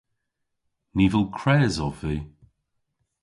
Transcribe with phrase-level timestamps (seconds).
[0.95, 2.15] Nivel kres ov vy.